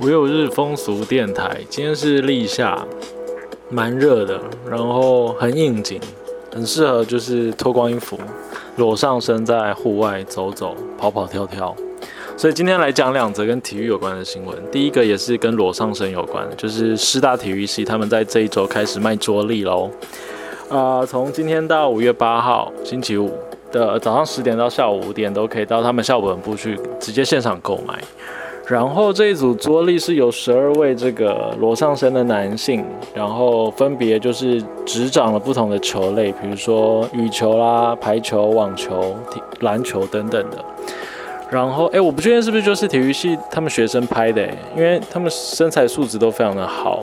[0.00, 2.84] 五六日风俗电台，今天是立夏，
[3.70, 6.00] 蛮热的，然后很应景，
[6.52, 8.18] 很适合就是脱光衣服，
[8.76, 11.74] 裸上身在户外走走、跑跑跳跳。
[12.36, 14.56] 所以今天来讲两则跟体育有关的新闻。
[14.72, 19.88] 第一个也是跟裸上身有关，就是师大体育系他们在这一周开始卖桌历喽。
[20.68, 23.30] 啊，从今天到五月八号星期五
[23.70, 28.02] 的早上十点到下午五点，都可以到他们校本部去直接现场购买。
[28.66, 32.82] 然后这一组桌历是有十二位这个裸上身的男性，
[33.14, 39.14] 然后分别就是执掌了不同的球类，比如说羽球啦、排球、网球、
[39.60, 40.56] 篮球等等的。
[41.50, 44.42] 然后，哎，我不确定是不是就是体育系他们学生拍的，
[44.74, 47.00] 因为他们身材素质都非常的好，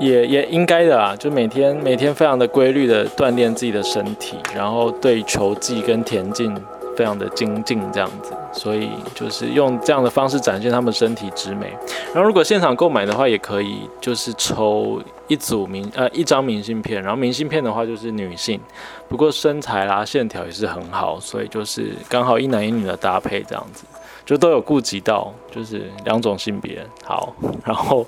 [0.00, 6.56] 也也应该的啊，就每天每天非常的规律的锻炼自己的身体，然后对球技跟田径。
[6.98, 11.72] 非常的精进这样子，所以就是用这样的方式展现他们身体之美。
[12.12, 18.60] 然后如果现场购买的话，也可以就是抽一组明呃一张明信片，然后明信片的话就是女性，
[19.08, 23.84] 不过身材啦线条也是很好，所以就是刚好一男一女的搭配这样子，
[24.26, 27.32] 就都有顾及到就是两种性别好。
[27.64, 28.04] 然后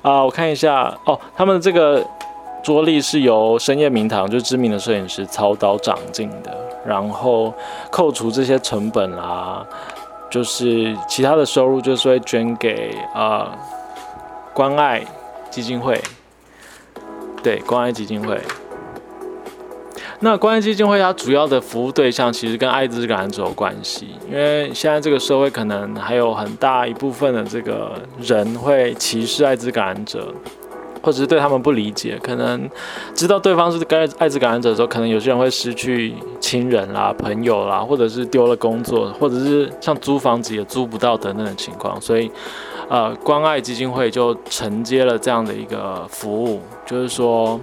[0.00, 2.06] 啊我看一下哦，他们这个
[2.62, 6.56] 桌历是由深夜明堂就知名的摄影师操刀掌镜的。
[6.86, 7.52] 然后
[7.90, 9.66] 扣除这些成本啦，
[10.30, 13.52] 就是其他的收入就是会捐给啊
[14.54, 15.02] 关爱
[15.50, 16.00] 基金会，
[17.42, 18.40] 对关爱基金会。
[20.20, 30.32] 那关爱基金会它主要的服务对象其实跟艾滋感染者有关系，因为现在这个社会可能还有很大一部分的这个人会歧视艾滋感染者。
[31.08, 32.68] 或者是对他们不理解，可能
[33.14, 42.30] 知道对方是该艾滋感染者的时候，可能有些人会失去亲人啦、朋友啦，或者是丢了工作，或者是像租房子也租不到等等的情况，所以，
[42.90, 47.58] 呃，关爱基金会就承接了这样的一个服务，就是说。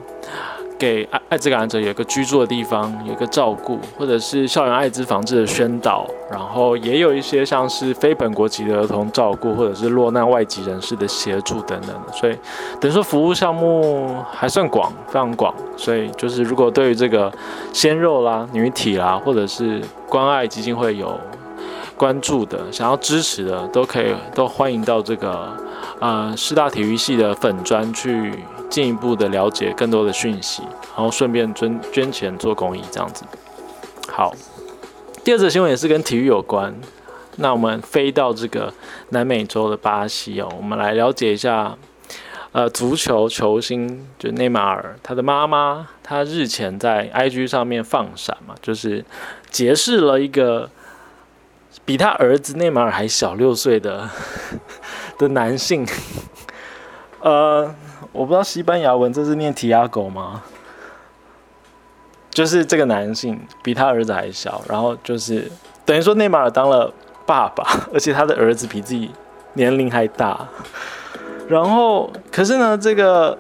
[0.78, 12.38] 给艾艾滋感染者有一个居住的地方，有一个照顾，或者是校园艾滋防治的宣导，然后也有一些像是非本国籍的儿童照顾，或者是落难外籍人士的协助等等，所以
[12.80, 15.54] 等于说服务项目还算广，非常广。
[15.78, 17.32] 所以就是如果对于这个
[17.72, 21.18] 鲜肉啦、女体啦，或者是关爱基金会有
[21.98, 25.56] 关注的、想要支持的，都可以都欢迎到这个
[26.00, 28.34] 呃师大体育系的粉专去。
[28.70, 30.64] 进一步的了解更多的讯息，
[30.96, 33.24] 然后顺便捐捐钱做公益，这样子。
[34.08, 34.34] 好，
[35.24, 36.76] 第二则新闻也是跟体育有关。
[37.38, 38.74] 那我们飞到这个
[39.10, 41.78] 南美洲的巴西哦，我们来了解一下，
[42.52, 49.04] 呃，足球球星就内马尔，他的妈妈，他日前在 IG 上面放闪嘛，就是
[49.50, 50.70] 结识了一个
[51.84, 54.10] 比他儿子内马尔还小六岁的
[55.18, 55.86] 的男性，
[57.22, 57.76] 呃。
[58.16, 60.42] 我不知道西班牙文这是念提亚狗吗？
[62.32, 65.50] 就是这个男性比他儿子还小，然后就是
[65.86, 66.94] 等于说内马尔当了
[67.26, 69.12] 爸爸， 而且他的儿子比自己
[69.54, 70.48] 年龄还大。
[71.48, 73.38] 然后可是呢，这个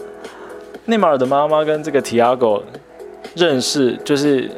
[0.86, 2.64] 内马尔的妈妈跟这个提亚狗
[3.36, 4.50] 认识，就是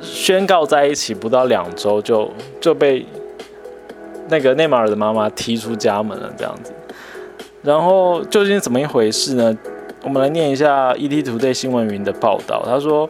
[0.00, 2.30] 宣告在一起不到两周就
[2.60, 3.06] 就被
[4.28, 6.72] 那个内马尔的妈妈踢出家门了，这样子。
[7.62, 9.56] 然后究竟怎么一回事呢？
[10.02, 12.62] 我们来念一下 ETtoday 新闻云的报道。
[12.64, 13.08] 他说，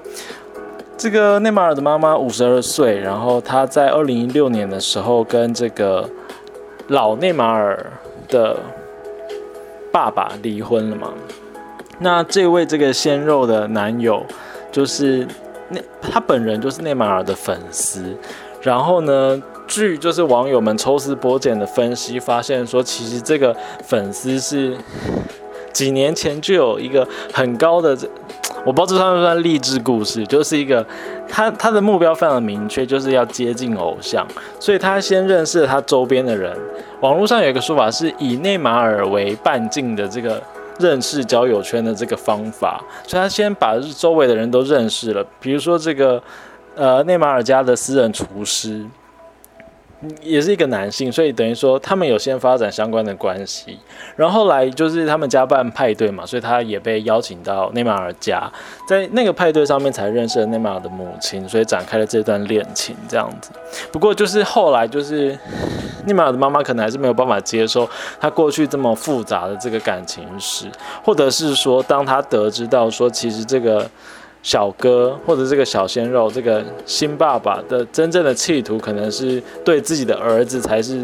[0.97, 6.09] 这个内马尔的妈妈五十二岁，然后她在二零一六年的时候跟这个
[6.88, 7.93] 老内马尔
[8.28, 8.56] 的
[9.93, 11.12] 爸爸离婚了嘛。
[12.00, 14.27] 那这位这个鲜肉的男友，
[14.72, 15.25] 就是
[15.69, 18.17] 那他本人就是内马尔的粉丝，
[18.62, 19.41] 然后呢？
[19.70, 24.76] 据就是网友们抽丝剥茧的分析，发现说，其实这个粉丝是
[25.72, 27.97] 几年前就有一个很高的，
[28.66, 30.84] 我不知道这算不算励志故事，就是一个
[31.28, 34.26] 他他的目标非常的明确，就是要接近偶像，
[34.58, 36.52] 所以他先认识了他周边的人。
[37.00, 40.43] 网络上有一个说法是以内马尔为半径的这个
[40.81, 46.20] 认识交友圈的这个方法，所以他先把周围的人都认识了，比如说这个
[46.75, 48.84] 呃内马尔家的私人厨师。
[50.23, 53.79] 也是一个男性，所以等于说他们有先发展相关的关系，
[54.17, 58.50] 然后来就是他们家办派对嘛，所以他也被邀请到内马尔家，
[58.88, 63.50] 在那个派对上面才认识了内马尔的母亲，所以展开了这段恋情这样子。
[63.93, 65.38] 不过就是后来就是
[66.06, 67.88] 内马尔的妈妈可能还是没有办法接受
[68.19, 70.67] 他过去这么复杂的这个感情史，
[71.05, 73.87] 或者是说当他得知到说其实这个。
[74.42, 81.02] 小哥或者这个小鲜肉，这个新爸爸的真正的企图，可能是对自己的儿子才是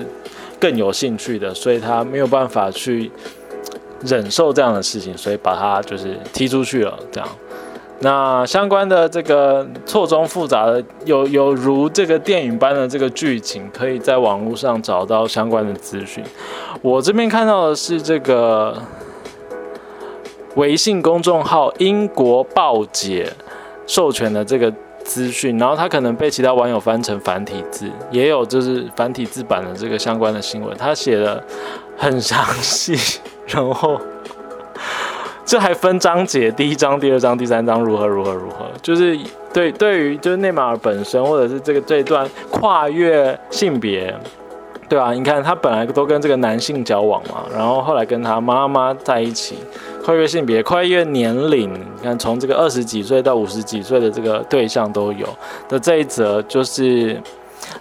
[0.58, 3.10] 更有兴趣的，所以他没有办法去
[4.02, 6.98] 忍受这样的事情，所以把他就是踢出去了。
[7.12, 7.28] 这样，
[8.00, 16.24] 那相关的这个错综复杂的，有有如这个电影般的这个剧情，可以在网络上找到相关的资讯。
[16.82, 18.80] 我这边看到的是这个
[20.56, 23.32] 微信公众号“英国报姐”
[23.86, 24.72] 授权的这个。
[25.06, 31.40] 资讯，然后他可能被其他网友翻成繁体字，也有就是繁体字版的这个相关的新闻，他写的
[31.96, 33.96] 很详细，然后
[35.44, 39.16] 这还分章节，第一章、第二章、第三章如何如何如何，就是
[39.52, 44.12] 对对于就是内马尔本身，或者是这个这一段跨越性别。
[44.88, 49.58] 对啊，你看他本来都跟这个男性交往嘛，然后后来跟他妈妈在一起，
[50.06, 55.26] 跨越性别、跨越年龄，你看从这个二十几岁到五十几岁的这个对象都有
[55.68, 57.20] 的这一则就是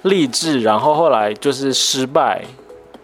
[0.01, 2.43] 励志，然后后来就是失败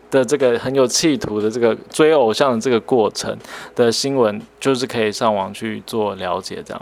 [0.09, 3.37] 的这个很有企图的这个追偶像的这个过程
[3.75, 6.81] 的新闻，就是可以上网去做了解这样。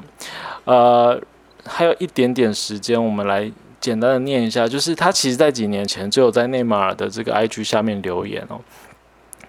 [0.64, 1.22] 呃，
[1.66, 3.52] 还有一点点时间，我们来。
[3.82, 8.60] 简单的念一下，就是他其实在几年前就有在内马尔的这个 IG 下面留言哦，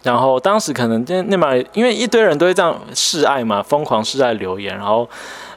[0.02, 5.08] 然后当时可能内内马尔因为一堆人都会这样示爱嘛，疯狂示爱留言，然后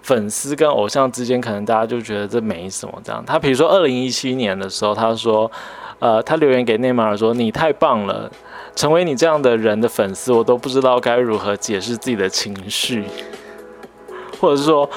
[0.02, 3.24] 粉丝跟偶像之间可能大家就觉得这没什么这样。
[3.26, 5.50] 他比如说二零一七年的时候，他说，
[6.00, 8.30] 呃，他留言给内马尔说：“你太棒了，
[8.76, 13.06] 成为你这样的人的粉丝，我都不知道该如何解释自己的情绪，
[14.40, 14.90] 或者是说。”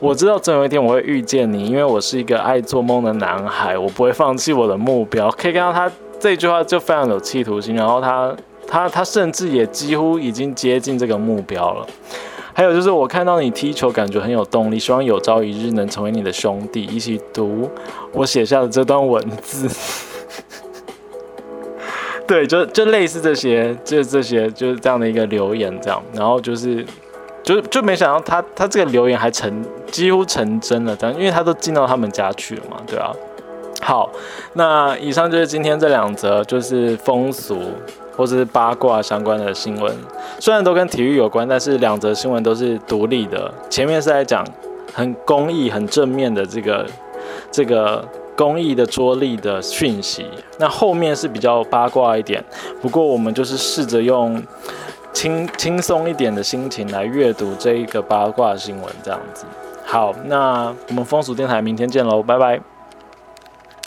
[0.00, 5.28] 我知道总有一天我会遇见你，因为我是一个爱做梦的男孩，我不会放弃我的目标。
[5.32, 5.90] 可以看到他
[6.20, 8.32] 这句话就非常有企图心，然后他
[8.68, 11.86] 他他甚至也几乎已经接近这个目标了。
[12.52, 17.70] 还有就是我看到你踢球，感觉很有动力，希望有朝一日能成为你的兄弟，一起读
[18.12, 19.68] 我写下的这段文字。
[22.26, 26.84] 对，就就类似这些，就这些就是这样的一个留言，这样，然后就是。
[27.40, 33.10] 就就没想到他他这个留言还成几乎成真了，这样，因为他都进到他们家去了嘛，对啊。
[33.88, 34.10] 好，
[34.52, 37.58] 那以上就是今天这两则就是风俗
[38.14, 39.96] 或者是八卦相关的新闻，
[40.38, 43.50] 虽然都跟体育有关，但是两则新闻都是独立的。
[43.70, 44.44] 前面是在讲
[44.92, 46.84] 很公益、很正面的这个
[47.50, 48.06] 这个
[48.36, 50.26] 公益的着力的讯息，
[50.58, 52.44] 那后面是比较八卦一点。
[52.82, 54.38] 不过我们就是试着用。
[55.14, 59.46] 轻轻松一点的心情来阅读这一个八卦新闻，这样子。
[59.84, 62.60] 好，那我们风俗电台明天见喽，拜拜。